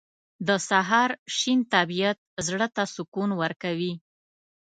[0.47, 2.17] •د سهار شین طبیعت
[2.47, 3.93] زړه ته سکون ورکوي.